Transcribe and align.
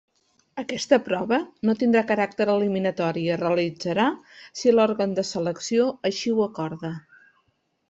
Aquesta 0.61 0.97
prova 1.07 1.37
no 1.69 1.75
tindrà 1.83 2.03
caràcter 2.11 2.47
eliminatori 2.53 3.27
i 3.27 3.31
es 3.37 3.39
realitzarà 3.43 4.07
si 4.63 4.75
l'òrgan 4.75 5.15
de 5.21 5.29
selecció 5.35 5.89
així 6.13 6.35
ho 6.39 6.43
acorda. 6.51 6.95